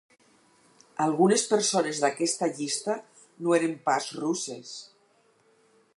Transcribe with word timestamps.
Algunes 1.05 1.43
persones 1.51 2.01
d'aquesta 2.05 2.49
llista 2.61 2.97
no 3.45 3.53
eren 3.61 3.79
pas 3.91 4.09
russes. 4.25 4.77